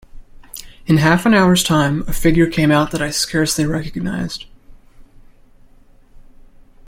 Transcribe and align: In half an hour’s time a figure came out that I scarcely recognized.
In 0.87 0.97
half 0.97 1.27
an 1.27 1.35
hour’s 1.35 1.61
time 1.63 2.03
a 2.07 2.11
figure 2.11 2.49
came 2.49 2.71
out 2.71 2.89
that 2.89 3.03
I 3.03 3.11
scarcely 3.11 3.67
recognized. 3.67 4.45